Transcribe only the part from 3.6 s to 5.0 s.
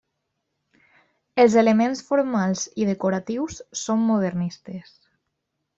són modernistes.